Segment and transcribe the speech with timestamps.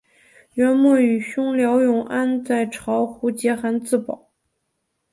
[0.55, 4.31] 元末与兄廖永安在巢湖结寨自保。